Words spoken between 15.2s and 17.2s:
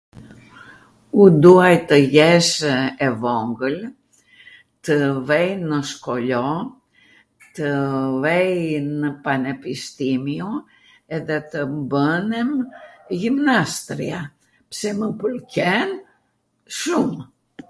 pwlqen shum.